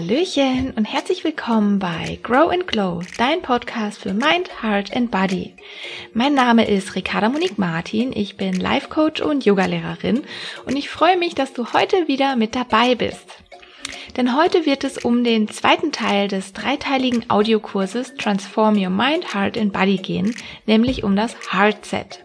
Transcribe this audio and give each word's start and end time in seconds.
Hallöchen 0.00 0.72
und 0.76 0.86
herzlich 0.86 1.24
willkommen 1.24 1.78
bei 1.78 2.18
Grow 2.22 2.50
and 2.50 2.66
Glow, 2.66 3.02
dein 3.18 3.42
Podcast 3.42 3.98
für 3.98 4.14
Mind, 4.14 4.62
Heart 4.62 4.96
and 4.96 5.10
Body. 5.10 5.52
Mein 6.14 6.32
Name 6.32 6.66
ist 6.66 6.94
Ricarda 6.94 7.28
Monique 7.28 7.58
Martin, 7.58 8.10
ich 8.16 8.38
bin 8.38 8.54
Life 8.54 8.88
Coach 8.88 9.20
und 9.20 9.44
Yogalehrerin 9.44 10.22
und 10.64 10.76
ich 10.76 10.88
freue 10.88 11.18
mich, 11.18 11.34
dass 11.34 11.52
du 11.52 11.74
heute 11.74 12.08
wieder 12.08 12.36
mit 12.36 12.56
dabei 12.56 12.94
bist. 12.94 13.26
Denn 14.20 14.36
heute 14.36 14.66
wird 14.66 14.84
es 14.84 14.98
um 14.98 15.24
den 15.24 15.48
zweiten 15.48 15.92
Teil 15.92 16.28
des 16.28 16.52
dreiteiligen 16.52 17.30
Audiokurses 17.30 18.16
Transform 18.16 18.76
Your 18.76 18.90
Mind, 18.90 19.32
Heart 19.34 19.56
and 19.56 19.72
Body 19.72 19.96
gehen, 19.96 20.34
nämlich 20.66 21.04
um 21.04 21.16
das 21.16 21.34
Heart 21.50 21.86
Set. 21.86 22.20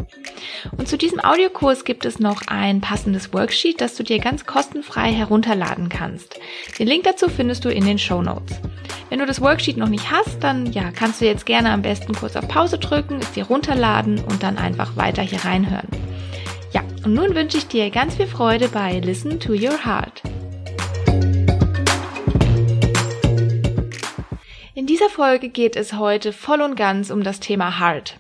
Und 0.78 0.90
zu 0.90 0.98
diesem 0.98 1.22
Audiokurs 1.22 1.86
gibt 1.86 2.04
es 2.04 2.20
noch 2.20 2.42
ein 2.48 2.82
passendes 2.82 3.32
Worksheet, 3.32 3.80
das 3.80 3.96
du 3.96 4.04
dir 4.04 4.20
ganz 4.20 4.46
kostenfrei 4.46 5.14
herunterladen 5.14 5.88
kannst. 5.88 6.38
Den 6.78 6.88
Link 6.88 7.06
dazu 7.06 7.30
findest 7.30 7.64
du 7.64 7.70
in 7.70 7.86
den 7.86 7.98
Show 7.98 8.22
Notes. 8.22 8.60
Wenn 9.10 9.20
du 9.20 9.26
das 9.26 9.40
Worksheet 9.40 9.78
noch 9.78 9.88
nicht 9.88 10.12
hast, 10.12 10.44
dann 10.44 10.74
ja, 10.74 10.92
kannst 10.92 11.22
du 11.22 11.26
jetzt 11.26 11.46
gerne 11.46 11.72
am 11.72 11.82
besten 11.82 12.14
kurz 12.14 12.36
auf 12.36 12.50
Pause 12.50 12.78
drücken, 12.78 13.20
es 13.22 13.32
dir 13.32 13.46
runterladen 13.46 14.20
und 14.20 14.44
dann 14.44 14.58
einfach 14.58 14.98
weiter 14.98 15.22
hier 15.22 15.46
reinhören. 15.46 15.88
Ja, 16.74 16.82
und 17.06 17.14
nun 17.14 17.36
wünsche 17.36 17.58
ich 17.58 17.68
dir 17.68 17.90
ganz 17.90 18.16
viel 18.16 18.28
Freude 18.28 18.68
bei 18.68 19.00
Listen 19.00 19.40
to 19.40 19.54
Your 19.54 19.86
Heart. 19.86 20.35
In 24.86 24.88
dieser 24.88 25.10
Folge 25.10 25.50
geht 25.50 25.76
es 25.76 25.94
heute 25.94 26.32
voll 26.32 26.62
und 26.62 26.76
ganz 26.76 27.10
um 27.10 27.24
das 27.24 27.40
Thema 27.40 27.80
Heart. 27.80 28.20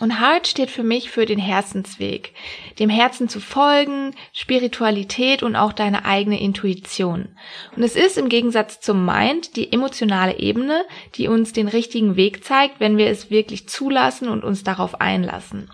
Und 0.00 0.20
Heart 0.20 0.48
steht 0.48 0.72
für 0.72 0.82
mich 0.82 1.08
für 1.08 1.24
den 1.24 1.38
Herzensweg, 1.38 2.34
dem 2.80 2.90
Herzen 2.90 3.28
zu 3.28 3.38
folgen, 3.38 4.12
Spiritualität 4.32 5.44
und 5.44 5.54
auch 5.54 5.72
deine 5.72 6.04
eigene 6.04 6.40
Intuition. 6.40 7.28
Und 7.76 7.84
es 7.84 7.94
ist 7.94 8.18
im 8.18 8.28
Gegensatz 8.28 8.80
zum 8.80 9.06
Mind 9.06 9.54
die 9.54 9.72
emotionale 9.72 10.40
Ebene, 10.40 10.84
die 11.14 11.28
uns 11.28 11.52
den 11.52 11.68
richtigen 11.68 12.16
Weg 12.16 12.44
zeigt, 12.44 12.80
wenn 12.80 12.96
wir 12.96 13.06
es 13.06 13.30
wirklich 13.30 13.68
zulassen 13.68 14.28
und 14.28 14.42
uns 14.42 14.64
darauf 14.64 15.00
einlassen. 15.00 15.70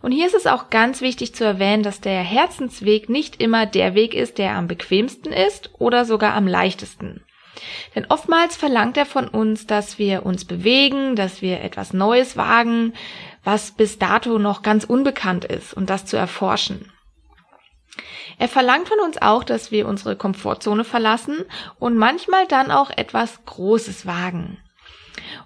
Und 0.00 0.12
hier 0.12 0.28
ist 0.28 0.36
es 0.36 0.46
auch 0.46 0.70
ganz 0.70 1.00
wichtig 1.00 1.34
zu 1.34 1.42
erwähnen, 1.42 1.82
dass 1.82 2.00
der 2.00 2.22
Herzensweg 2.22 3.08
nicht 3.08 3.42
immer 3.42 3.66
der 3.66 3.96
Weg 3.96 4.14
ist, 4.14 4.38
der 4.38 4.52
am 4.52 4.68
bequemsten 4.68 5.32
ist 5.32 5.70
oder 5.80 6.04
sogar 6.04 6.34
am 6.34 6.46
leichtesten. 6.46 7.24
Denn 7.94 8.06
oftmals 8.08 8.56
verlangt 8.56 8.96
er 8.96 9.06
von 9.06 9.28
uns, 9.28 9.66
dass 9.66 9.98
wir 9.98 10.24
uns 10.24 10.44
bewegen, 10.44 11.16
dass 11.16 11.42
wir 11.42 11.60
etwas 11.62 11.92
Neues 11.92 12.36
wagen, 12.36 12.92
was 13.44 13.72
bis 13.72 13.98
dato 13.98 14.38
noch 14.38 14.62
ganz 14.62 14.84
unbekannt 14.84 15.44
ist 15.44 15.74
und 15.74 15.90
das 15.90 16.06
zu 16.06 16.16
erforschen. 16.16 16.92
Er 18.38 18.48
verlangt 18.48 18.88
von 18.88 19.00
uns 19.00 19.20
auch, 19.20 19.42
dass 19.42 19.72
wir 19.72 19.88
unsere 19.88 20.16
Komfortzone 20.16 20.84
verlassen 20.84 21.44
und 21.78 21.96
manchmal 21.96 22.46
dann 22.46 22.70
auch 22.70 22.90
etwas 22.90 23.44
Großes 23.44 24.06
wagen. 24.06 24.58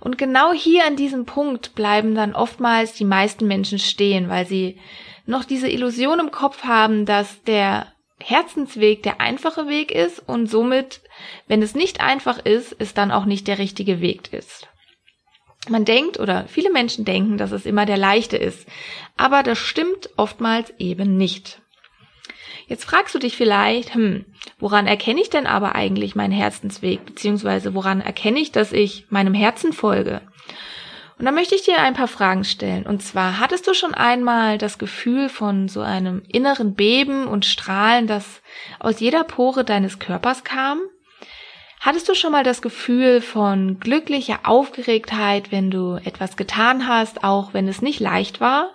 Und 0.01 0.19
genau 0.19 0.53
hier 0.53 0.87
an 0.87 0.97
diesem 0.97 1.25
Punkt 1.25 1.75
bleiben 1.75 2.15
dann 2.15 2.35
oftmals 2.35 2.93
die 2.93 3.05
meisten 3.05 3.47
Menschen 3.47 3.79
stehen, 3.79 4.29
weil 4.29 4.47
sie 4.47 4.79
noch 5.25 5.45
diese 5.45 5.69
Illusion 5.69 6.21
im 6.21 6.31
Kopf 6.31 6.65
haben, 6.65 7.07
dass 7.07 7.43
der 7.45 7.87
Herzensweg 8.19 9.03
der 9.03 9.21
einfache 9.21 9.69
Weg 9.69 9.91
ist 9.91 10.21
und 10.29 10.49
somit, 10.49 11.01
wenn 11.47 11.63
es 11.63 11.75
nicht 11.75 12.01
einfach 12.01 12.39
ist, 12.39 12.77
es 12.79 12.95
dann 12.95 13.11
auch 13.11 13.25
nicht 13.25 13.49
der 13.49 13.59
richtige 13.59 14.01
Weg 14.01 14.33
ist. 14.33 14.69
Man 15.69 15.85
denkt 15.85 16.19
oder 16.19 16.47
viele 16.49 16.73
Menschen 16.73 17.05
denken, 17.05 17.39
dass 17.39 17.53
es 17.53 17.67
immer 17.67 17.87
der 17.87 17.97
leichte 17.97 18.37
ist, 18.37 18.67
aber 19.17 19.43
das 19.43 19.59
stimmt 19.59 20.11
oftmals 20.17 20.73
eben 20.79 21.17
nicht. 21.17 21.61
Jetzt 22.67 22.85
fragst 22.85 23.15
du 23.15 23.19
dich 23.19 23.37
vielleicht, 23.37 23.95
hm, 23.95 24.25
woran 24.59 24.87
erkenne 24.87 25.21
ich 25.21 25.31
denn 25.31 25.47
aber 25.47 25.75
eigentlich 25.75 26.15
meinen 26.15 26.33
Herzensweg, 26.33 27.05
beziehungsweise 27.05 27.75
woran 27.75 28.01
erkenne 28.01 28.41
ich, 28.41 28.51
dass 28.51 28.73
ich 28.73 29.07
meinem 29.11 29.35
Herzen 29.35 29.73
folge? 29.73 30.23
Und 31.19 31.27
da 31.27 31.33
möchte 31.33 31.55
ich 31.55 31.63
dir 31.63 31.79
ein 31.79 31.95
paar 31.95 32.09
Fragen 32.09 32.43
stellen. 32.43 32.85
Und 32.85 33.03
zwar, 33.03 33.39
hattest 33.39 33.69
du 33.69 33.75
schon 33.75 33.95
einmal 33.95 34.59
das 34.59 34.79
Gefühl 34.79 35.29
von 35.29 35.69
so 35.69 35.81
einem 35.81 36.23
inneren 36.27 36.75
Beben 36.75 37.29
und 37.29 37.45
Strahlen, 37.45 38.09
das 38.09 38.43
aus 38.81 38.99
jeder 38.99 39.23
Pore 39.23 39.65
deines 39.65 40.01
Körpers 40.01 40.43
kam? 40.43 40.81
Hattest 41.85 42.09
du 42.09 42.15
schon 42.15 42.31
mal 42.31 42.45
das 42.45 42.63
Gefühl 42.63 43.21
von 43.21 43.81
glücklicher 43.81 44.39
Aufgeregtheit, 44.45 45.51
wenn 45.51 45.69
du 45.69 45.97
etwas 46.05 46.37
getan 46.37 46.87
hast, 46.87 47.25
auch 47.25 47.55
wenn 47.55 47.67
es 47.67 47.83
nicht 47.83 47.99
leicht 47.99 48.41
war? 48.41 48.71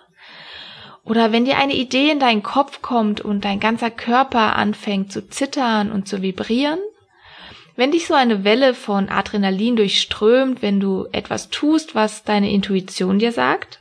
Oder 1.04 1.32
wenn 1.32 1.46
dir 1.46 1.56
eine 1.56 1.72
Idee 1.72 2.10
in 2.10 2.20
deinen 2.20 2.42
Kopf 2.42 2.82
kommt 2.82 3.22
und 3.22 3.46
dein 3.46 3.60
ganzer 3.60 3.90
Körper 3.90 4.56
anfängt 4.56 5.10
zu 5.10 5.26
zittern 5.26 5.90
und 5.90 6.06
zu 6.06 6.20
vibrieren? 6.20 6.80
Wenn 7.76 7.92
dich 7.92 8.06
so 8.06 8.12
eine 8.12 8.44
Welle 8.44 8.74
von 8.74 9.08
Adrenalin 9.08 9.76
durchströmt, 9.76 10.60
wenn 10.60 10.78
du 10.78 11.06
etwas 11.10 11.48
tust, 11.48 11.94
was 11.94 12.24
deine 12.24 12.50
Intuition 12.50 13.18
dir 13.18 13.32
sagt? 13.32 13.80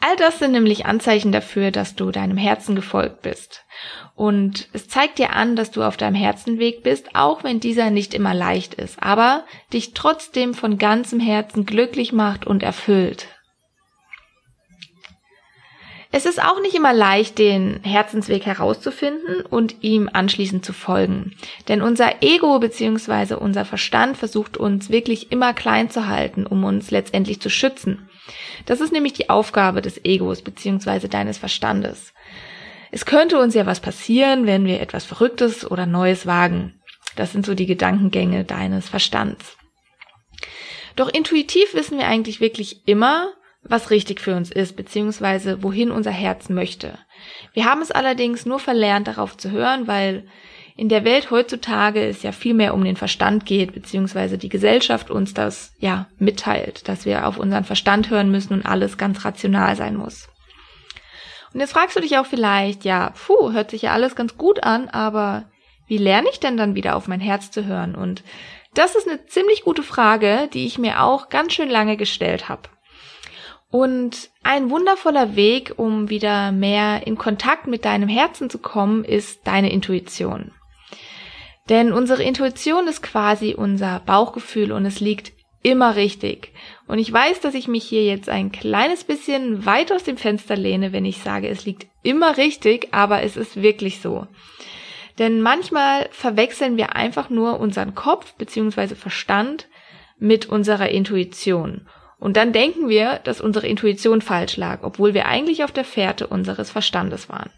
All 0.00 0.16
das 0.16 0.40
sind 0.40 0.50
nämlich 0.50 0.86
Anzeichen 0.86 1.30
dafür, 1.30 1.70
dass 1.70 1.94
du 1.94 2.10
deinem 2.10 2.36
Herzen 2.36 2.74
gefolgt 2.74 3.22
bist. 3.22 3.64
Und 4.14 4.68
es 4.72 4.86
zeigt 4.88 5.18
dir 5.18 5.32
an, 5.32 5.56
dass 5.56 5.72
du 5.72 5.82
auf 5.82 5.96
deinem 5.96 6.14
Herzenweg 6.14 6.82
bist, 6.84 7.14
auch 7.14 7.42
wenn 7.42 7.58
dieser 7.58 7.90
nicht 7.90 8.14
immer 8.14 8.32
leicht 8.32 8.74
ist, 8.74 9.02
aber 9.02 9.44
dich 9.72 9.92
trotzdem 9.92 10.54
von 10.54 10.78
ganzem 10.78 11.18
Herzen 11.18 11.66
glücklich 11.66 12.12
macht 12.12 12.46
und 12.46 12.62
erfüllt. 12.62 13.26
Es 16.16 16.26
ist 16.26 16.40
auch 16.40 16.60
nicht 16.60 16.76
immer 16.76 16.92
leicht, 16.92 17.40
den 17.40 17.80
Herzensweg 17.82 18.46
herauszufinden 18.46 19.40
und 19.40 19.82
ihm 19.82 20.08
anschließend 20.12 20.64
zu 20.64 20.72
folgen. 20.72 21.34
Denn 21.66 21.82
unser 21.82 22.22
Ego 22.22 22.60
bzw. 22.60 23.34
unser 23.34 23.64
Verstand 23.64 24.16
versucht 24.16 24.56
uns 24.56 24.90
wirklich 24.90 25.32
immer 25.32 25.52
klein 25.54 25.90
zu 25.90 26.06
halten, 26.06 26.46
um 26.46 26.62
uns 26.62 26.92
letztendlich 26.92 27.40
zu 27.40 27.50
schützen. 27.50 28.08
Das 28.64 28.80
ist 28.80 28.92
nämlich 28.92 29.14
die 29.14 29.28
Aufgabe 29.28 29.82
des 29.82 30.04
Egos 30.04 30.42
bzw. 30.42 31.08
deines 31.08 31.38
Verstandes. 31.38 32.12
Es 32.94 33.06
könnte 33.06 33.40
uns 33.40 33.54
ja 33.54 33.66
was 33.66 33.80
passieren, 33.80 34.46
wenn 34.46 34.66
wir 34.66 34.80
etwas 34.80 35.04
Verrücktes 35.04 35.68
oder 35.68 35.84
Neues 35.84 36.26
wagen. 36.26 36.80
Das 37.16 37.32
sind 37.32 37.44
so 37.44 37.56
die 37.56 37.66
Gedankengänge 37.66 38.44
deines 38.44 38.88
Verstands. 38.88 39.56
Doch 40.94 41.08
intuitiv 41.08 41.74
wissen 41.74 41.98
wir 41.98 42.06
eigentlich 42.06 42.38
wirklich 42.38 42.86
immer, 42.86 43.32
was 43.64 43.90
richtig 43.90 44.20
für 44.20 44.36
uns 44.36 44.52
ist, 44.52 44.76
beziehungsweise 44.76 45.64
wohin 45.64 45.90
unser 45.90 46.12
Herz 46.12 46.48
möchte. 46.48 46.96
Wir 47.52 47.64
haben 47.64 47.82
es 47.82 47.90
allerdings 47.90 48.46
nur 48.46 48.60
verlernt, 48.60 49.08
darauf 49.08 49.36
zu 49.36 49.50
hören, 49.50 49.88
weil 49.88 50.28
in 50.76 50.88
der 50.88 51.04
Welt 51.04 51.32
heutzutage 51.32 52.06
es 52.06 52.22
ja 52.22 52.30
viel 52.30 52.54
mehr 52.54 52.74
um 52.74 52.84
den 52.84 52.94
Verstand 52.94 53.44
geht, 53.44 53.72
beziehungsweise 53.72 54.38
die 54.38 54.48
Gesellschaft 54.48 55.10
uns 55.10 55.34
das 55.34 55.72
ja 55.80 56.06
mitteilt, 56.18 56.86
dass 56.88 57.06
wir 57.06 57.26
auf 57.26 57.38
unseren 57.38 57.64
Verstand 57.64 58.10
hören 58.10 58.30
müssen 58.30 58.52
und 58.52 58.64
alles 58.64 58.98
ganz 58.98 59.24
rational 59.24 59.74
sein 59.74 59.96
muss. 59.96 60.28
Und 61.54 61.60
jetzt 61.60 61.72
fragst 61.72 61.96
du 61.96 62.00
dich 62.00 62.18
auch 62.18 62.26
vielleicht, 62.26 62.84
ja, 62.84 63.10
puh, 63.10 63.52
hört 63.52 63.70
sich 63.70 63.82
ja 63.82 63.92
alles 63.92 64.16
ganz 64.16 64.36
gut 64.36 64.64
an, 64.64 64.88
aber 64.88 65.44
wie 65.86 65.98
lerne 65.98 66.28
ich 66.32 66.40
denn 66.40 66.56
dann 66.56 66.74
wieder 66.74 66.96
auf 66.96 67.06
mein 67.06 67.20
Herz 67.20 67.52
zu 67.52 67.64
hören? 67.64 67.94
Und 67.94 68.24
das 68.74 68.96
ist 68.96 69.08
eine 69.08 69.24
ziemlich 69.26 69.62
gute 69.62 69.84
Frage, 69.84 70.48
die 70.52 70.66
ich 70.66 70.78
mir 70.78 71.02
auch 71.02 71.28
ganz 71.28 71.54
schön 71.54 71.70
lange 71.70 71.96
gestellt 71.96 72.48
habe. 72.48 72.62
Und 73.70 74.30
ein 74.42 74.70
wundervoller 74.70 75.36
Weg, 75.36 75.74
um 75.76 76.10
wieder 76.10 76.50
mehr 76.50 77.06
in 77.06 77.16
Kontakt 77.16 77.66
mit 77.68 77.84
deinem 77.84 78.08
Herzen 78.08 78.50
zu 78.50 78.58
kommen, 78.58 79.04
ist 79.04 79.46
deine 79.46 79.72
Intuition. 79.72 80.52
Denn 81.68 81.92
unsere 81.92 82.22
Intuition 82.22 82.88
ist 82.88 83.02
quasi 83.02 83.54
unser 83.54 84.00
Bauchgefühl 84.00 84.72
und 84.72 84.86
es 84.86 85.00
liegt 85.00 85.32
immer 85.64 85.96
richtig. 85.96 86.52
Und 86.86 86.98
ich 86.98 87.12
weiß, 87.12 87.40
dass 87.40 87.54
ich 87.54 87.66
mich 87.66 87.84
hier 87.84 88.04
jetzt 88.04 88.28
ein 88.28 88.52
kleines 88.52 89.02
bisschen 89.02 89.64
weit 89.66 89.90
aus 89.90 90.04
dem 90.04 90.18
Fenster 90.18 90.56
lehne, 90.56 90.92
wenn 90.92 91.06
ich 91.06 91.18
sage, 91.18 91.48
es 91.48 91.64
liegt 91.64 91.86
immer 92.02 92.36
richtig, 92.36 92.88
aber 92.92 93.22
es 93.22 93.36
ist 93.36 93.60
wirklich 93.60 94.00
so. 94.00 94.28
Denn 95.18 95.40
manchmal 95.40 96.08
verwechseln 96.10 96.76
wir 96.76 96.94
einfach 96.94 97.30
nur 97.30 97.58
unseren 97.58 97.94
Kopf 97.94 98.34
bzw. 98.34 98.94
Verstand 98.94 99.68
mit 100.18 100.46
unserer 100.46 100.90
Intuition. 100.90 101.88
Und 102.18 102.36
dann 102.36 102.52
denken 102.52 102.88
wir, 102.88 103.20
dass 103.24 103.40
unsere 103.40 103.66
Intuition 103.66 104.20
falsch 104.20 104.56
lag, 104.56 104.82
obwohl 104.82 105.14
wir 105.14 105.26
eigentlich 105.26 105.64
auf 105.64 105.72
der 105.72 105.84
Fährte 105.84 106.26
unseres 106.26 106.70
Verstandes 106.70 107.28
waren. 107.28 107.50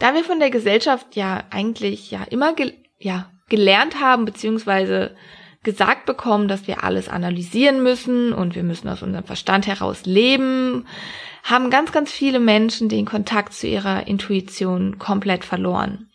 Da 0.00 0.14
wir 0.14 0.24
von 0.24 0.40
der 0.40 0.50
Gesellschaft 0.50 1.14
ja 1.14 1.44
eigentlich 1.50 2.10
ja 2.10 2.24
immer 2.24 2.54
ge 2.54 2.74
ja, 2.98 3.30
gelernt 3.48 4.00
haben, 4.00 4.24
beziehungsweise 4.24 5.16
gesagt 5.62 6.06
bekommen, 6.06 6.48
dass 6.48 6.66
wir 6.66 6.84
alles 6.84 7.08
analysieren 7.08 7.82
müssen 7.82 8.32
und 8.32 8.54
wir 8.54 8.62
müssen 8.62 8.88
aus 8.88 9.02
unserem 9.02 9.24
Verstand 9.24 9.66
heraus 9.66 10.06
leben, 10.06 10.86
haben 11.42 11.70
ganz, 11.70 11.92
ganz 11.92 12.10
viele 12.10 12.40
Menschen 12.40 12.88
den 12.88 13.06
Kontakt 13.06 13.52
zu 13.52 13.66
ihrer 13.66 14.06
Intuition 14.06 14.98
komplett 14.98 15.44
verloren. 15.44 16.10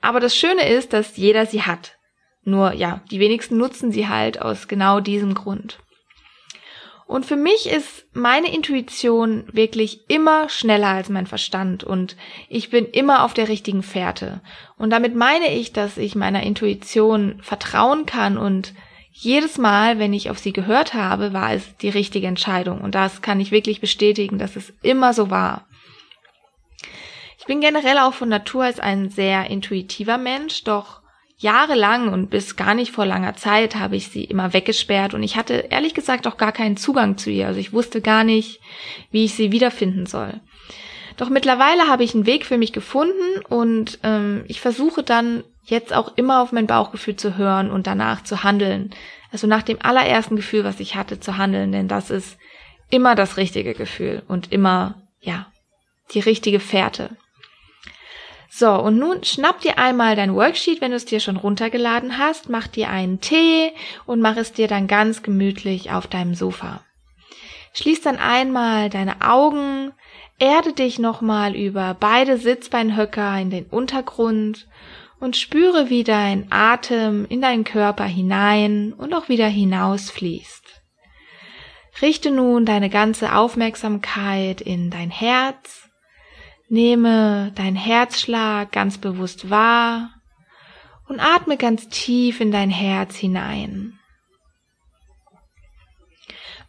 Aber 0.00 0.18
das 0.18 0.36
Schöne 0.36 0.68
ist, 0.68 0.92
dass 0.92 1.16
jeder 1.16 1.46
sie 1.46 1.62
hat. 1.62 1.96
Nur 2.44 2.72
ja, 2.72 3.02
die 3.10 3.20
wenigsten 3.20 3.56
nutzen 3.56 3.92
sie 3.92 4.08
halt 4.08 4.42
aus 4.42 4.66
genau 4.66 4.98
diesem 4.98 5.34
Grund. 5.34 5.78
Und 7.12 7.26
für 7.26 7.36
mich 7.36 7.68
ist 7.68 8.06
meine 8.14 8.50
Intuition 8.54 9.44
wirklich 9.52 10.08
immer 10.08 10.48
schneller 10.48 10.88
als 10.88 11.10
mein 11.10 11.26
Verstand 11.26 11.84
und 11.84 12.16
ich 12.48 12.70
bin 12.70 12.86
immer 12.86 13.22
auf 13.22 13.34
der 13.34 13.48
richtigen 13.48 13.82
Fährte. 13.82 14.40
Und 14.78 14.88
damit 14.88 15.14
meine 15.14 15.52
ich, 15.52 15.74
dass 15.74 15.98
ich 15.98 16.14
meiner 16.14 16.42
Intuition 16.42 17.38
vertrauen 17.42 18.06
kann 18.06 18.38
und 18.38 18.72
jedes 19.10 19.58
Mal, 19.58 19.98
wenn 19.98 20.14
ich 20.14 20.30
auf 20.30 20.38
sie 20.38 20.54
gehört 20.54 20.94
habe, 20.94 21.34
war 21.34 21.52
es 21.52 21.76
die 21.76 21.90
richtige 21.90 22.26
Entscheidung. 22.26 22.80
Und 22.80 22.94
das 22.94 23.20
kann 23.20 23.40
ich 23.40 23.50
wirklich 23.50 23.82
bestätigen, 23.82 24.38
dass 24.38 24.56
es 24.56 24.72
immer 24.80 25.12
so 25.12 25.28
war. 25.28 25.66
Ich 27.38 27.44
bin 27.44 27.60
generell 27.60 27.98
auch 27.98 28.14
von 28.14 28.30
Natur 28.30 28.64
als 28.64 28.80
ein 28.80 29.10
sehr 29.10 29.50
intuitiver 29.50 30.16
Mensch, 30.16 30.64
doch 30.64 31.01
jahrelang 31.42 32.12
und 32.12 32.30
bis 32.30 32.56
gar 32.56 32.74
nicht 32.74 32.92
vor 32.92 33.04
langer 33.04 33.34
Zeit 33.34 33.76
habe 33.76 33.96
ich 33.96 34.08
sie 34.08 34.24
immer 34.24 34.52
weggesperrt 34.52 35.12
und 35.14 35.22
ich 35.22 35.36
hatte 35.36 35.54
ehrlich 35.70 35.94
gesagt 35.94 36.26
auch 36.26 36.36
gar 36.36 36.52
keinen 36.52 36.76
Zugang 36.76 37.18
zu 37.18 37.30
ihr. 37.30 37.48
Also 37.48 37.60
ich 37.60 37.72
wusste 37.72 38.00
gar 38.00 38.24
nicht, 38.24 38.60
wie 39.10 39.24
ich 39.24 39.34
sie 39.34 39.52
wiederfinden 39.52 40.06
soll. 40.06 40.40
Doch 41.16 41.28
mittlerweile 41.28 41.88
habe 41.88 42.04
ich 42.04 42.14
einen 42.14 42.26
Weg 42.26 42.46
für 42.46 42.58
mich 42.58 42.72
gefunden 42.72 43.44
und 43.48 43.98
ähm, 44.02 44.44
ich 44.48 44.60
versuche 44.60 45.02
dann 45.02 45.44
jetzt 45.64 45.92
auch 45.92 46.16
immer 46.16 46.42
auf 46.42 46.52
mein 46.52 46.66
Bauchgefühl 46.66 47.16
zu 47.16 47.36
hören 47.36 47.70
und 47.70 47.86
danach 47.86 48.24
zu 48.24 48.42
handeln. 48.42 48.90
Also 49.30 49.46
nach 49.46 49.62
dem 49.62 49.78
allerersten 49.82 50.36
Gefühl, 50.36 50.64
was 50.64 50.80
ich 50.80 50.94
hatte, 50.94 51.20
zu 51.20 51.36
handeln, 51.36 51.72
denn 51.72 51.88
das 51.88 52.10
ist 52.10 52.38
immer 52.90 53.14
das 53.14 53.36
richtige 53.36 53.74
Gefühl 53.74 54.22
und 54.28 54.52
immer, 54.52 55.02
ja, 55.20 55.46
die 56.12 56.20
richtige 56.20 56.60
Fährte. 56.60 57.10
So, 58.54 58.70
und 58.70 58.98
nun 58.98 59.24
schnapp 59.24 59.62
dir 59.62 59.78
einmal 59.78 60.14
dein 60.14 60.34
Worksheet, 60.34 60.82
wenn 60.82 60.90
du 60.90 60.98
es 60.98 61.06
dir 61.06 61.20
schon 61.20 61.38
runtergeladen 61.38 62.18
hast, 62.18 62.50
mach 62.50 62.66
dir 62.66 62.90
einen 62.90 63.18
Tee 63.18 63.72
und 64.04 64.20
mach 64.20 64.36
es 64.36 64.52
dir 64.52 64.68
dann 64.68 64.88
ganz 64.88 65.22
gemütlich 65.22 65.90
auf 65.90 66.06
deinem 66.06 66.34
Sofa. 66.34 66.84
Schließ 67.72 68.02
dann 68.02 68.18
einmal 68.18 68.90
deine 68.90 69.22
Augen, 69.22 69.92
erde 70.38 70.74
dich 70.74 70.98
nochmal 70.98 71.56
über 71.56 71.96
beide 71.98 72.36
Sitzbeinhöcker 72.36 73.40
in 73.40 73.48
den 73.48 73.64
Untergrund 73.64 74.68
und 75.18 75.38
spüre, 75.38 75.88
wie 75.88 76.04
dein 76.04 76.48
Atem 76.50 77.24
in 77.30 77.40
deinen 77.40 77.64
Körper 77.64 78.04
hinein 78.04 78.92
und 78.92 79.14
auch 79.14 79.30
wieder 79.30 79.48
hinausfließt. 79.48 80.82
Richte 82.02 82.30
nun 82.30 82.66
deine 82.66 82.90
ganze 82.90 83.34
Aufmerksamkeit 83.34 84.60
in 84.60 84.90
dein 84.90 85.10
Herz 85.10 85.81
Nehme 86.72 87.52
deinen 87.54 87.76
Herzschlag 87.76 88.72
ganz 88.72 88.96
bewusst 88.96 89.50
wahr 89.50 90.08
und 91.06 91.20
atme 91.20 91.58
ganz 91.58 91.90
tief 91.90 92.40
in 92.40 92.50
dein 92.50 92.70
Herz 92.70 93.14
hinein. 93.14 93.98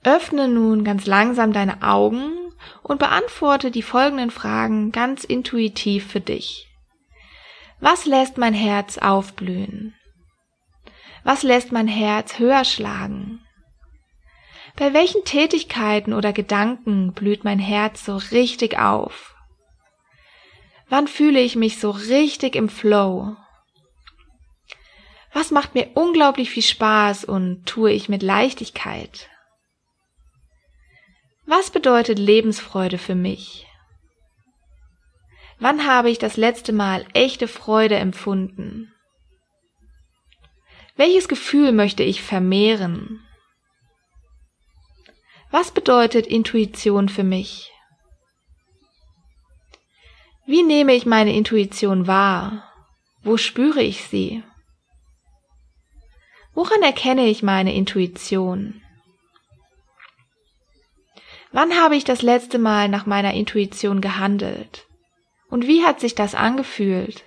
Öffne 0.03 0.49
nun 0.49 0.83
ganz 0.83 1.05
langsam 1.05 1.53
deine 1.53 1.83
Augen 1.83 2.33
und 2.81 2.99
beantworte 2.99 3.71
die 3.71 3.81
folgenden 3.81 4.29
Fragen 4.29 4.91
ganz 4.91 5.23
intuitiv 5.23 6.05
für 6.05 6.19
dich. 6.19 6.67
Was 7.79 8.05
lässt 8.05 8.37
mein 8.37 8.53
Herz 8.53 8.97
aufblühen? 8.97 9.95
Was 11.23 11.43
lässt 11.43 11.71
mein 11.71 11.87
Herz 11.87 12.39
höher 12.39 12.65
schlagen? 12.65 13.39
Bei 14.75 14.93
welchen 14.93 15.23
Tätigkeiten 15.23 16.11
oder 16.11 16.33
Gedanken 16.33 17.13
blüht 17.13 17.45
mein 17.45 17.59
Herz 17.59 18.03
so 18.03 18.17
richtig 18.17 18.77
auf? 18.77 19.32
Wann 20.93 21.07
fühle 21.07 21.39
ich 21.39 21.55
mich 21.55 21.79
so 21.79 21.89
richtig 21.89 22.55
im 22.55 22.69
Flow? 22.69 23.35
Was 25.33 25.49
macht 25.49 25.73
mir 25.73 25.89
unglaublich 25.95 26.51
viel 26.51 26.61
Spaß 26.61 27.25
und 27.25 27.65
tue 27.65 27.91
ich 27.91 28.09
mit 28.09 28.21
Leichtigkeit? 28.21 29.27
Was 31.47 31.71
bedeutet 31.71 32.19
Lebensfreude 32.19 32.99
für 32.99 33.15
mich? 33.15 33.65
Wann 35.57 35.87
habe 35.87 36.11
ich 36.11 36.19
das 36.19 36.37
letzte 36.37 36.73
Mal 36.73 37.07
echte 37.15 37.47
Freude 37.47 37.95
empfunden? 37.95 38.93
Welches 40.95 41.27
Gefühl 41.27 41.71
möchte 41.71 42.03
ich 42.03 42.21
vermehren? 42.21 43.25
Was 45.49 45.71
bedeutet 45.71 46.27
Intuition 46.27 47.09
für 47.09 47.23
mich? 47.23 47.72
Wie 50.45 50.63
nehme 50.63 50.93
ich 50.93 51.05
meine 51.05 51.33
Intuition 51.33 52.05
wahr? 52.05 52.69
Wo 53.21 53.37
spüre 53.37 53.81
ich 53.81 54.03
sie? 54.05 54.43
Woran 56.53 56.81
erkenne 56.81 57.27
ich 57.27 57.43
meine 57.43 57.73
Intuition? 57.73 58.81
Wann 61.53 61.79
habe 61.79 61.95
ich 61.95 62.03
das 62.03 62.21
letzte 62.21 62.59
Mal 62.59 62.89
nach 62.89 63.05
meiner 63.05 63.33
Intuition 63.33 64.01
gehandelt? 64.01 64.85
Und 65.49 65.67
wie 65.67 65.85
hat 65.85 65.99
sich 65.99 66.13
das 66.13 66.35
angefühlt? 66.35 67.23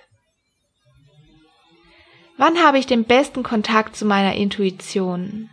Wann 2.37 2.61
habe 2.61 2.77
ich 2.77 2.85
den 2.85 3.05
besten 3.05 3.41
Kontakt 3.41 3.95
zu 3.95 4.05
meiner 4.05 4.35
Intuition? 4.35 5.49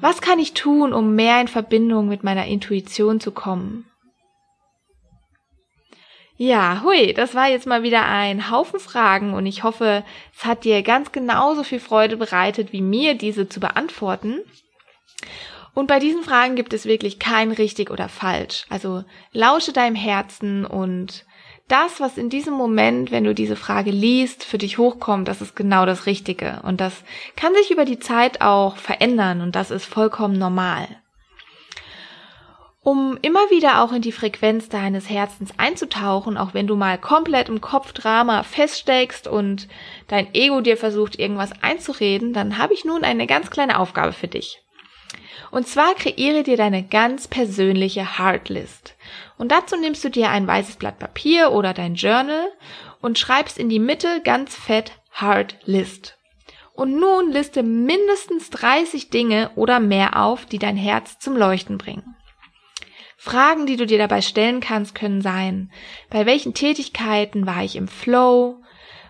Was 0.00 0.20
kann 0.20 0.38
ich 0.38 0.52
tun, 0.52 0.92
um 0.92 1.14
mehr 1.14 1.40
in 1.40 1.48
Verbindung 1.48 2.08
mit 2.08 2.22
meiner 2.22 2.46
Intuition 2.46 3.20
zu 3.20 3.32
kommen? 3.32 3.86
Ja, 6.42 6.80
hui, 6.82 7.12
das 7.12 7.34
war 7.34 7.50
jetzt 7.50 7.66
mal 7.66 7.82
wieder 7.82 8.06
ein 8.06 8.50
Haufen 8.50 8.80
Fragen 8.80 9.34
und 9.34 9.44
ich 9.44 9.62
hoffe, 9.62 10.04
es 10.34 10.46
hat 10.46 10.64
dir 10.64 10.82
ganz 10.82 11.12
genauso 11.12 11.64
viel 11.64 11.80
Freude 11.80 12.16
bereitet 12.16 12.72
wie 12.72 12.80
mir, 12.80 13.14
diese 13.14 13.50
zu 13.50 13.60
beantworten. 13.60 14.38
Und 15.74 15.86
bei 15.86 15.98
diesen 15.98 16.22
Fragen 16.22 16.56
gibt 16.56 16.72
es 16.72 16.86
wirklich 16.86 17.18
kein 17.18 17.52
richtig 17.52 17.90
oder 17.90 18.08
falsch. 18.08 18.64
Also 18.70 19.04
lausche 19.32 19.74
deinem 19.74 19.96
Herzen 19.96 20.64
und 20.64 21.26
das, 21.68 22.00
was 22.00 22.16
in 22.16 22.30
diesem 22.30 22.54
Moment, 22.54 23.10
wenn 23.10 23.24
du 23.24 23.34
diese 23.34 23.54
Frage 23.54 23.90
liest, 23.90 24.42
für 24.42 24.56
dich 24.56 24.78
hochkommt, 24.78 25.28
das 25.28 25.42
ist 25.42 25.54
genau 25.54 25.84
das 25.84 26.06
Richtige. 26.06 26.62
Und 26.62 26.80
das 26.80 27.04
kann 27.36 27.54
sich 27.54 27.70
über 27.70 27.84
die 27.84 27.98
Zeit 27.98 28.40
auch 28.40 28.78
verändern 28.78 29.42
und 29.42 29.56
das 29.56 29.70
ist 29.70 29.84
vollkommen 29.84 30.38
normal. 30.38 30.88
Um 32.82 33.18
immer 33.20 33.50
wieder 33.50 33.82
auch 33.82 33.92
in 33.92 34.00
die 34.00 34.12
Frequenz 34.12 34.70
deines 34.70 35.10
Herzens 35.10 35.52
einzutauchen, 35.58 36.38
auch 36.38 36.54
wenn 36.54 36.66
du 36.66 36.76
mal 36.76 36.96
komplett 36.96 37.50
im 37.50 37.60
Kopfdrama 37.60 38.42
feststeckst 38.42 39.28
und 39.28 39.68
dein 40.08 40.34
Ego 40.34 40.62
dir 40.62 40.78
versucht, 40.78 41.18
irgendwas 41.18 41.52
einzureden, 41.62 42.32
dann 42.32 42.56
habe 42.56 42.72
ich 42.72 42.86
nun 42.86 43.04
eine 43.04 43.26
ganz 43.26 43.50
kleine 43.50 43.78
Aufgabe 43.78 44.12
für 44.14 44.28
dich. 44.28 44.62
Und 45.50 45.68
zwar 45.68 45.94
kreiere 45.94 46.42
dir 46.42 46.56
deine 46.56 46.82
ganz 46.82 47.28
persönliche 47.28 48.18
Heartlist. 48.18 48.94
Und 49.36 49.52
dazu 49.52 49.76
nimmst 49.76 50.02
du 50.04 50.08
dir 50.08 50.30
ein 50.30 50.46
weißes 50.46 50.76
Blatt 50.76 50.98
Papier 50.98 51.52
oder 51.52 51.74
dein 51.74 51.96
Journal 51.96 52.50
und 53.02 53.18
schreibst 53.18 53.58
in 53.58 53.68
die 53.68 53.78
Mitte 53.78 54.22
ganz 54.24 54.54
fett 54.56 54.92
Heartlist. 55.12 56.16
Und 56.72 56.98
nun 56.98 57.30
liste 57.30 57.62
mindestens 57.62 58.48
30 58.50 59.10
Dinge 59.10 59.50
oder 59.56 59.80
mehr 59.80 60.22
auf, 60.22 60.46
die 60.46 60.58
dein 60.58 60.76
Herz 60.76 61.18
zum 61.18 61.36
Leuchten 61.36 61.76
bringen. 61.76 62.16
Fragen, 63.22 63.66
die 63.66 63.76
du 63.76 63.84
dir 63.84 63.98
dabei 63.98 64.22
stellen 64.22 64.60
kannst, 64.60 64.94
können 64.94 65.20
sein, 65.20 65.70
bei 66.08 66.24
welchen 66.24 66.54
Tätigkeiten 66.54 67.46
war 67.46 67.62
ich 67.62 67.76
im 67.76 67.86
Flow? 67.86 68.62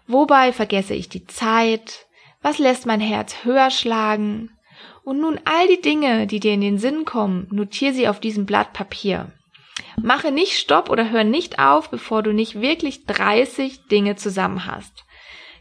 Wobei 0.08 0.52
vergesse 0.52 0.94
ich 0.94 1.08
die 1.08 1.28
Zeit? 1.28 2.08
Was 2.42 2.58
lässt 2.58 2.86
mein 2.86 2.98
Herz 2.98 3.44
höher 3.44 3.70
schlagen? 3.70 4.50
Und 5.04 5.20
nun 5.20 5.38
all 5.44 5.68
die 5.68 5.80
Dinge, 5.80 6.26
die 6.26 6.40
dir 6.40 6.54
in 6.54 6.60
den 6.60 6.78
Sinn 6.78 7.04
kommen, 7.04 7.46
notier 7.52 7.94
sie 7.94 8.08
auf 8.08 8.18
diesem 8.18 8.46
Blatt 8.46 8.72
Papier. 8.72 9.30
Mache 10.02 10.32
nicht 10.32 10.58
Stopp 10.58 10.90
oder 10.90 11.10
hör 11.10 11.22
nicht 11.22 11.60
auf, 11.60 11.88
bevor 11.88 12.24
du 12.24 12.32
nicht 12.32 12.60
wirklich 12.60 13.06
30 13.06 13.86
Dinge 13.92 14.16
zusammen 14.16 14.66
hast. 14.66 15.04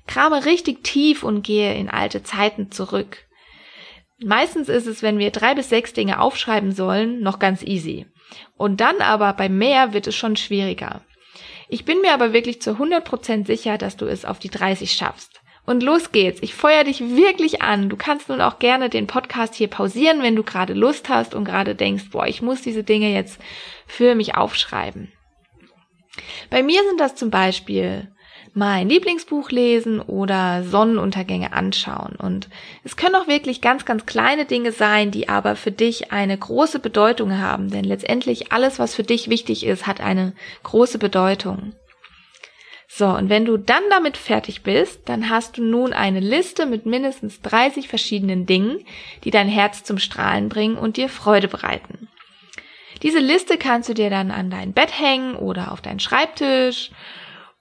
Krame 0.08 0.46
richtig 0.46 0.84
tief 0.84 1.22
und 1.22 1.44
gehe 1.44 1.76
in 1.76 1.88
alte 1.88 2.24
Zeiten 2.24 2.72
zurück. 2.72 3.28
Meistens 4.18 4.70
ist 4.70 4.88
es, 4.88 5.04
wenn 5.04 5.20
wir 5.20 5.30
drei 5.30 5.54
bis 5.54 5.70
sechs 5.70 5.94
Dinge 5.94 6.20
aufschreiben 6.20 6.72
sollen, 6.72 7.22
noch 7.22 7.38
ganz 7.38 7.62
easy. 7.62 8.08
Und 8.58 8.82
dann 8.82 9.02
aber 9.02 9.34
bei 9.34 9.50
mehr 9.50 9.94
wird 9.94 10.08
es 10.08 10.16
schon 10.16 10.36
schwieriger. 10.36 11.02
Ich 11.70 11.86
bin 11.86 12.02
mir 12.02 12.14
aber 12.14 12.34
wirklich 12.34 12.62
zu 12.62 12.72
100% 12.72 13.46
sicher, 13.46 13.78
dass 13.78 13.96
du 13.96 14.06
es 14.06 14.26
auf 14.26 14.40
die 14.40 14.50
30 14.50 14.92
schaffst. 14.92 15.40
Und 15.66 15.84
los 15.84 16.12
geht's. 16.12 16.42
Ich 16.42 16.56
feuer 16.56 16.84
dich 16.84 17.00
wirklich 17.00 17.62
an. 17.62 17.90
Du 17.90 17.96
kannst 17.96 18.30
nun 18.30 18.42
auch 18.42 18.58
gerne 18.58 18.90
den 18.90 19.06
Podcast 19.06 19.54
hier 19.54 19.68
pausieren, 19.68 20.24
wenn 20.24 20.36
du 20.36 20.42
gerade 20.44 20.74
Lust 20.74 21.10
hast 21.10 21.36
und 21.36 21.46
gerade 21.46 21.76
denkst, 21.76 22.06
boah, 22.12 22.26
ich 22.26 22.42
muss 22.42 22.64
diese 22.64 22.84
Dinge 22.84 23.14
jetzt 23.14 23.40
für 23.86 24.16
mich 24.16 24.36
aufschreiben. 24.36 25.12
Bei 26.50 26.64
mir 26.64 26.82
sind 26.84 27.00
das 27.00 27.14
zum 27.14 27.30
Beispiel 27.30 28.12
mein 28.54 28.90
Lieblingsbuch 28.90 29.52
lesen 29.52 30.00
oder 30.00 30.64
Sonnenuntergänge 30.64 31.54
anschauen. 31.54 32.16
Und 32.16 32.50
es 32.84 32.98
können 32.98 33.16
auch 33.16 33.28
wirklich 33.28 33.62
ganz, 33.62 33.86
ganz 33.86 34.06
kleine 34.06 34.46
Dinge 34.46 34.72
sein, 34.72 35.12
die 35.12 35.30
aber 35.30 35.56
für 35.56 35.72
dich 35.72 36.12
eine 36.12 36.38
große 36.38 36.80
Bedeutung 36.80 37.38
haben. 37.38 37.70
Denn 37.70 37.84
letztendlich 37.84 38.52
alles, 38.52 38.80
was 38.80 38.96
für 38.96 39.04
dich 39.04 39.30
wichtig 39.30 39.66
ist, 39.66 39.88
hat 39.88 40.02
eine 40.02 40.34
große 40.64 40.98
Bedeutung. 40.98 41.74
So, 42.92 43.08
und 43.08 43.30
wenn 43.30 43.46
du 43.46 43.58
dann 43.58 43.84
damit 43.92 44.18
fertig 44.18 44.64
bist, 44.64 45.08
dann 45.08 45.30
hast 45.30 45.58
du 45.58 45.64
nun 45.64 45.94
eine 45.94 46.20
Liste 46.20 46.66
mit 46.66 46.88
mindestens 46.88 47.40
30 47.42 47.88
verschiedenen 47.88 48.48
Dingen, 48.48 48.84
die 49.24 49.32
dein 49.32 49.48
Herz 49.48 49.84
zum 49.84 50.00
Strahlen 50.00 50.50
bringen 50.50 50.76
und 50.76 50.98
dir 50.98 51.08
Freude 51.08 51.48
bereiten. 51.48 52.08
Diese 53.04 53.20
Liste 53.20 53.58
kannst 53.58 53.90
du 53.90 53.94
dir 53.94 54.10
dann 54.10 54.32
an 54.32 54.50
dein 54.50 54.74
Bett 54.74 55.00
hängen 55.00 55.36
oder 55.36 55.72
auf 55.72 55.82
deinen 55.82 56.00
Schreibtisch 56.00 56.92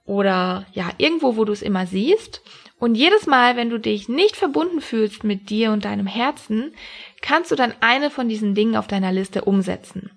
oder 0.09 0.65
ja, 0.73 0.89
irgendwo, 0.97 1.37
wo 1.37 1.45
du 1.45 1.53
es 1.53 1.61
immer 1.61 1.85
siehst. 1.85 2.41
Und 2.79 2.95
jedes 2.95 3.27
Mal, 3.27 3.55
wenn 3.55 3.69
du 3.69 3.77
dich 3.77 4.09
nicht 4.09 4.35
verbunden 4.35 4.81
fühlst 4.81 5.23
mit 5.23 5.51
dir 5.51 5.71
und 5.71 5.85
deinem 5.85 6.07
Herzen, 6.07 6.73
kannst 7.21 7.51
du 7.51 7.55
dann 7.55 7.73
eine 7.81 8.09
von 8.09 8.27
diesen 8.27 8.55
Dingen 8.55 8.75
auf 8.75 8.87
deiner 8.87 9.11
Liste 9.11 9.43
umsetzen. 9.43 10.09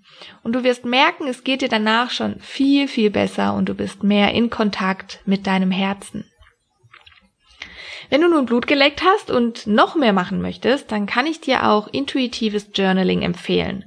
Und 0.42 0.54
du 0.54 0.64
wirst 0.64 0.86
merken, 0.86 1.26
es 1.26 1.44
geht 1.44 1.60
dir 1.60 1.68
danach 1.68 2.10
schon 2.10 2.40
viel, 2.40 2.88
viel 2.88 3.10
besser 3.10 3.52
und 3.54 3.68
du 3.68 3.74
bist 3.74 4.02
mehr 4.02 4.32
in 4.32 4.48
Kontakt 4.48 5.20
mit 5.26 5.46
deinem 5.46 5.70
Herzen. 5.70 6.24
Wenn 8.08 8.22
du 8.22 8.28
nun 8.28 8.46
Blut 8.46 8.66
geleckt 8.66 9.02
hast 9.04 9.30
und 9.30 9.66
noch 9.66 9.94
mehr 9.94 10.12
machen 10.12 10.40
möchtest, 10.40 10.90
dann 10.90 11.06
kann 11.06 11.26
ich 11.26 11.40
dir 11.40 11.68
auch 11.68 11.88
intuitives 11.88 12.68
Journaling 12.72 13.22
empfehlen. 13.22 13.84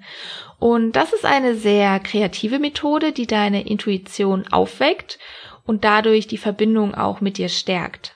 Und 0.59 0.93
das 0.93 1.13
ist 1.13 1.25
eine 1.25 1.55
sehr 1.55 1.99
kreative 1.99 2.59
Methode, 2.59 3.11
die 3.11 3.27
deine 3.27 3.67
Intuition 3.67 4.45
aufweckt 4.51 5.19
und 5.65 5.83
dadurch 5.83 6.27
die 6.27 6.37
Verbindung 6.37 6.95
auch 6.95 7.21
mit 7.21 7.37
dir 7.37 7.49
stärkt. 7.49 8.15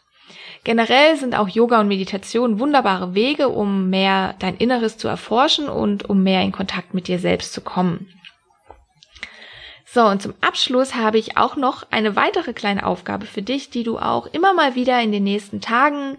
Generell 0.63 1.15
sind 1.15 1.36
auch 1.36 1.48
Yoga 1.48 1.79
und 1.79 1.88
Meditation 1.88 2.60
wunderbare 2.60 3.15
Wege, 3.15 3.50
um 3.50 3.89
mehr 3.89 4.36
dein 4.39 4.58
Inneres 4.58 4.98
zu 4.98 5.08
erforschen 5.08 5.70
und 5.70 6.10
um 6.10 6.22
mehr 6.22 6.41
in 6.41 6.51
Kontakt 6.51 6.94
mit 6.94 7.08
dir 7.08 7.20
selbst 7.20 7.53
zu 7.53 7.62
kommen. 7.62 8.08
So, 9.91 10.06
und 10.06 10.22
zum 10.22 10.36
Abschluss 10.41 10.94
habe 10.94 11.18
ich 11.18 11.38
auch 11.38 11.56
noch 11.56 11.84
eine 11.89 12.15
weitere 12.15 12.53
kleine 12.53 12.86
Aufgabe 12.86 13.25
für 13.25 13.41
dich, 13.41 13.72
die 13.72 13.84
du 13.84 13.98
auch 13.98 14.27
immer 14.27 14.53
mal 14.53 14.75
wieder 14.75 15.01
in 15.01 15.12
den 15.12 15.24
nächsten 15.24 15.62
Tagen, 15.62 16.18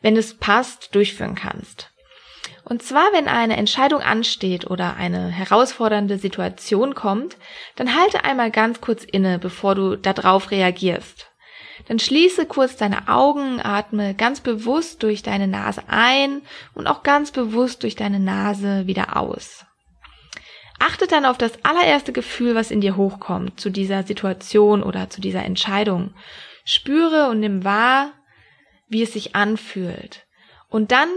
wenn 0.00 0.16
es 0.16 0.38
passt, 0.38 0.94
durchführen 0.94 1.34
kannst. 1.34 1.89
Und 2.70 2.84
zwar, 2.84 3.12
wenn 3.12 3.26
eine 3.26 3.56
Entscheidung 3.56 4.00
ansteht 4.00 4.70
oder 4.70 4.94
eine 4.94 5.26
herausfordernde 5.26 6.18
Situation 6.18 6.94
kommt, 6.94 7.36
dann 7.74 7.96
halte 7.96 8.22
einmal 8.22 8.52
ganz 8.52 8.80
kurz 8.80 9.02
inne, 9.02 9.40
bevor 9.40 9.74
du 9.74 9.96
darauf 9.96 10.52
reagierst. 10.52 11.32
Dann 11.88 11.98
schließe 11.98 12.46
kurz 12.46 12.76
deine 12.76 13.08
Augen, 13.08 13.60
atme 13.60 14.14
ganz 14.14 14.40
bewusst 14.40 15.02
durch 15.02 15.24
deine 15.24 15.48
Nase 15.48 15.82
ein 15.88 16.42
und 16.72 16.86
auch 16.86 17.02
ganz 17.02 17.32
bewusst 17.32 17.82
durch 17.82 17.96
deine 17.96 18.20
Nase 18.20 18.86
wieder 18.86 19.16
aus. 19.16 19.66
Achte 20.78 21.08
dann 21.08 21.24
auf 21.24 21.38
das 21.38 21.64
allererste 21.64 22.12
Gefühl, 22.12 22.54
was 22.54 22.70
in 22.70 22.80
dir 22.80 22.96
hochkommt 22.96 23.58
zu 23.58 23.70
dieser 23.70 24.04
Situation 24.04 24.84
oder 24.84 25.10
zu 25.10 25.20
dieser 25.20 25.44
Entscheidung. 25.44 26.14
Spüre 26.64 27.30
und 27.30 27.40
nimm 27.40 27.64
wahr, 27.64 28.12
wie 28.86 29.02
es 29.02 29.14
sich 29.14 29.34
anfühlt. 29.34 30.24
Und 30.68 30.92
dann 30.92 31.08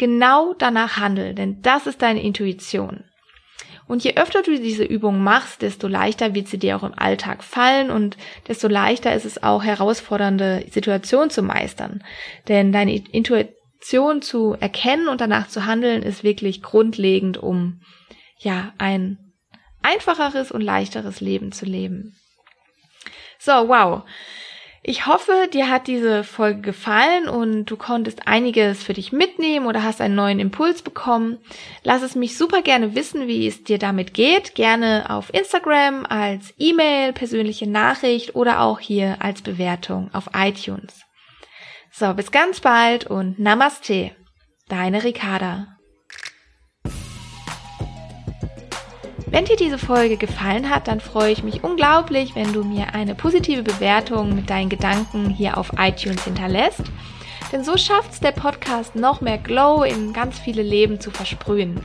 genau 0.00 0.54
danach 0.54 0.96
handel, 0.96 1.34
denn 1.34 1.62
das 1.62 1.86
ist 1.86 2.02
deine 2.02 2.22
Intuition. 2.22 3.04
Und 3.86 4.02
je 4.02 4.14
öfter 4.16 4.42
du 4.42 4.58
diese 4.58 4.84
Übung 4.84 5.22
machst, 5.22 5.62
desto 5.62 5.88
leichter 5.88 6.34
wird 6.34 6.48
sie 6.48 6.58
dir 6.58 6.76
auch 6.76 6.84
im 6.84 6.98
Alltag 6.98 7.44
fallen 7.44 7.90
und 7.90 8.16
desto 8.48 8.66
leichter 8.66 9.14
ist 9.14 9.26
es 9.26 9.42
auch 9.42 9.62
herausfordernde 9.62 10.64
Situationen 10.70 11.30
zu 11.30 11.42
meistern. 11.42 12.02
Denn 12.48 12.72
deine 12.72 12.96
Intuition 12.96 14.22
zu 14.22 14.56
erkennen 14.58 15.08
und 15.08 15.20
danach 15.20 15.48
zu 15.48 15.66
handeln 15.66 16.02
ist 16.02 16.24
wirklich 16.24 16.62
grundlegend, 16.62 17.36
um 17.36 17.80
ja 18.38 18.72
ein 18.78 19.18
einfacheres 19.82 20.50
und 20.50 20.62
leichteres 20.62 21.20
Leben 21.20 21.52
zu 21.52 21.66
leben. 21.66 22.16
So, 23.38 23.52
wow. 23.52 24.04
Ich 24.82 25.06
hoffe, 25.06 25.48
dir 25.52 25.68
hat 25.68 25.88
diese 25.88 26.24
Folge 26.24 26.62
gefallen 26.62 27.28
und 27.28 27.66
du 27.66 27.76
konntest 27.76 28.26
einiges 28.26 28.82
für 28.82 28.94
dich 28.94 29.12
mitnehmen 29.12 29.66
oder 29.66 29.82
hast 29.82 30.00
einen 30.00 30.14
neuen 30.14 30.40
Impuls 30.40 30.80
bekommen. 30.80 31.38
Lass 31.82 32.00
es 32.00 32.14
mich 32.14 32.38
super 32.38 32.62
gerne 32.62 32.94
wissen, 32.94 33.26
wie 33.26 33.46
es 33.46 33.62
dir 33.62 33.78
damit 33.78 34.14
geht. 34.14 34.54
Gerne 34.54 35.04
auf 35.10 35.34
Instagram, 35.34 36.06
als 36.06 36.54
E-Mail, 36.58 37.12
persönliche 37.12 37.68
Nachricht 37.68 38.34
oder 38.34 38.62
auch 38.62 38.80
hier 38.80 39.16
als 39.20 39.42
Bewertung 39.42 40.08
auf 40.14 40.30
iTunes. 40.34 41.02
So, 41.92 42.14
bis 42.14 42.30
ganz 42.30 42.60
bald 42.60 43.06
und 43.06 43.38
Namaste. 43.38 44.12
Deine 44.68 45.04
Ricarda. 45.04 45.79
Wenn 49.30 49.44
dir 49.44 49.56
diese 49.56 49.78
Folge 49.78 50.16
gefallen 50.16 50.70
hat, 50.70 50.88
dann 50.88 50.98
freue 50.98 51.30
ich 51.30 51.44
mich 51.44 51.62
unglaublich, 51.62 52.34
wenn 52.34 52.52
du 52.52 52.64
mir 52.64 52.94
eine 52.94 53.14
positive 53.14 53.62
Bewertung 53.62 54.34
mit 54.34 54.50
deinen 54.50 54.68
Gedanken 54.68 55.30
hier 55.30 55.56
auf 55.56 55.70
iTunes 55.78 56.24
hinterlässt. 56.24 56.82
Denn 57.52 57.62
so 57.62 57.76
schafft 57.76 58.12
es 58.12 58.20
der 58.20 58.32
Podcast 58.32 58.96
noch 58.96 59.20
mehr 59.20 59.38
Glow 59.38 59.84
in 59.84 60.12
ganz 60.12 60.40
viele 60.40 60.62
Leben 60.62 61.00
zu 61.00 61.12
versprühen. 61.12 61.80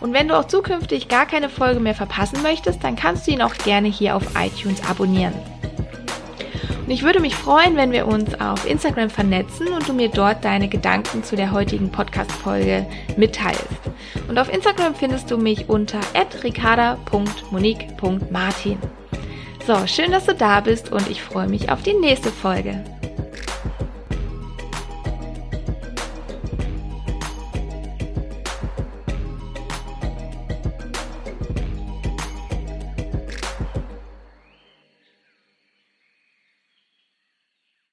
Und 0.00 0.12
wenn 0.12 0.28
du 0.28 0.38
auch 0.38 0.46
zukünftig 0.46 1.08
gar 1.08 1.26
keine 1.26 1.48
Folge 1.48 1.80
mehr 1.80 1.96
verpassen 1.96 2.42
möchtest, 2.42 2.84
dann 2.84 2.94
kannst 2.94 3.26
du 3.26 3.32
ihn 3.32 3.42
auch 3.42 3.54
gerne 3.54 3.88
hier 3.88 4.14
auf 4.14 4.36
iTunes 4.36 4.80
abonnieren. 4.88 5.34
Und 6.88 6.94
ich 6.94 7.02
würde 7.02 7.20
mich 7.20 7.34
freuen, 7.34 7.76
wenn 7.76 7.92
wir 7.92 8.06
uns 8.06 8.40
auf 8.40 8.66
Instagram 8.66 9.10
vernetzen 9.10 9.68
und 9.68 9.86
du 9.86 9.92
mir 9.92 10.08
dort 10.08 10.42
deine 10.42 10.68
Gedanken 10.68 11.22
zu 11.22 11.36
der 11.36 11.52
heutigen 11.52 11.90
Podcast-Folge 11.90 12.86
mitteilst. 13.18 13.66
Und 14.26 14.38
auf 14.38 14.50
Instagram 14.50 14.94
findest 14.94 15.30
du 15.30 15.36
mich 15.36 15.68
unter 15.68 16.00
ricarda.monique.martin. 16.42 18.78
So, 19.66 19.86
schön, 19.86 20.12
dass 20.12 20.24
du 20.24 20.34
da 20.34 20.60
bist 20.60 20.90
und 20.90 21.10
ich 21.10 21.22
freue 21.22 21.48
mich 21.48 21.70
auf 21.70 21.82
die 21.82 21.92
nächste 21.92 22.30
Folge. 22.30 22.82